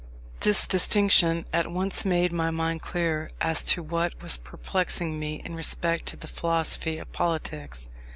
[0.39, 5.53] This distinction at once made my mind clear as to what was perplexing me in
[5.53, 7.87] respect to the philosophy of politics.